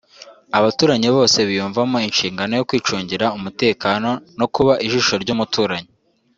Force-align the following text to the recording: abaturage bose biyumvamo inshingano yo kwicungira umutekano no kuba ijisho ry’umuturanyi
abaturage 0.57 1.07
bose 1.17 1.37
biyumvamo 1.47 1.97
inshingano 2.07 2.53
yo 2.59 2.65
kwicungira 2.69 3.25
umutekano 3.37 4.09
no 4.39 4.47
kuba 4.55 4.73
ijisho 4.85 5.13
ry’umuturanyi 5.23 5.89